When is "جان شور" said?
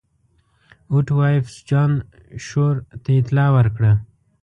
1.69-2.75